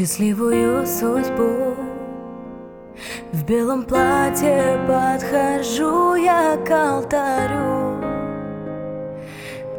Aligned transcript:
счастливую 0.00 0.86
судьбу. 0.86 1.74
В 3.32 3.44
белом 3.44 3.82
платье 3.82 4.78
подхожу 4.86 6.14
я 6.14 6.56
к 6.56 6.70
алтарю. 6.70 8.00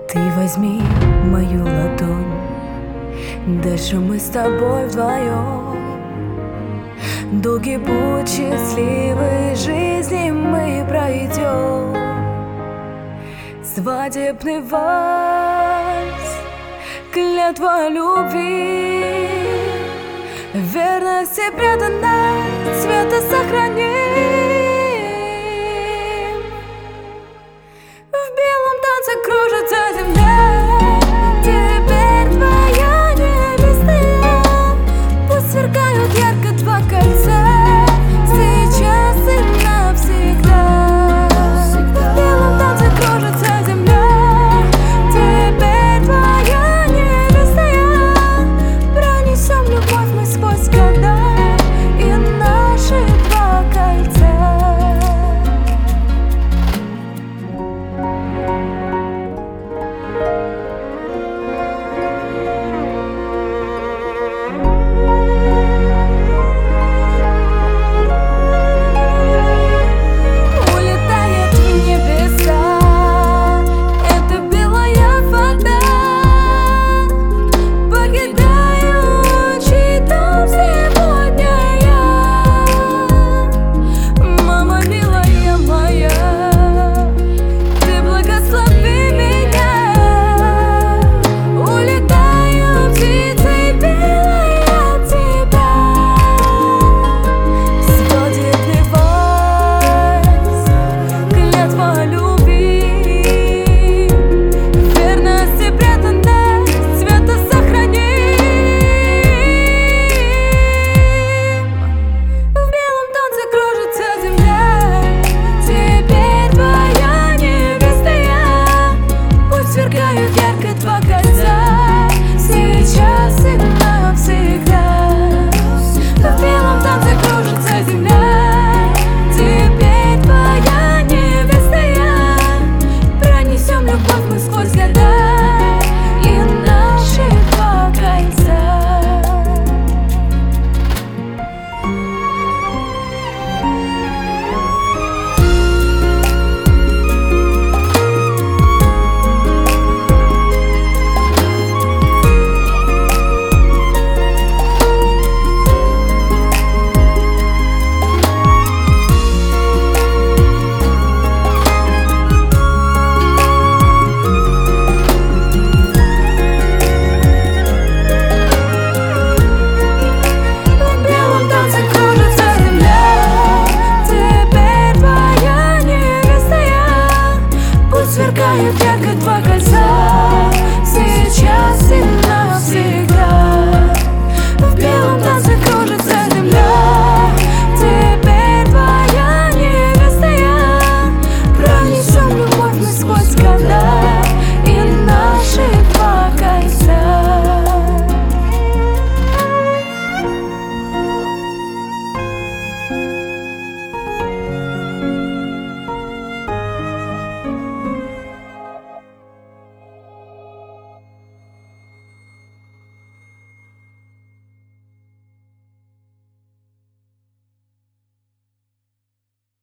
Ты 0.08 0.20
возьми 0.38 0.82
мою 1.26 1.64
ладонь 1.64 2.42
Дальше 3.64 3.96
мы 3.98 4.20
с 4.20 4.30
тобой 4.30 4.86
вдвоем. 4.88 5.78
Долгий 7.42 7.78
путь 7.78 8.30
счастливой 8.30 9.56
жизни 9.56 10.30
мы 10.30 10.86
пройдем. 10.88 11.96
Свадебный 13.64 14.62
вальс 14.62 15.71
Клятва 17.12 17.90
любви. 17.90 19.28
Верность 20.54 21.38
и 21.38 21.52
преданность 21.52 22.82
Света 22.82 23.22
сохраню 23.30 24.01